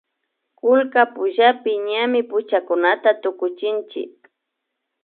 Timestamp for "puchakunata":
2.29-3.09